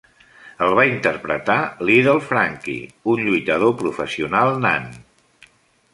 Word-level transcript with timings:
El 0.67 0.71
va 0.79 0.85
interpretar 0.91 1.57
"Little 1.89 2.23
Frankie", 2.31 2.89
un 3.15 3.23
lluitador 3.27 3.77
professional 3.85 4.59
nan. 4.65 4.93